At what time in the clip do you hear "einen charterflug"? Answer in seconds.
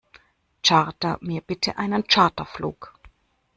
1.77-2.95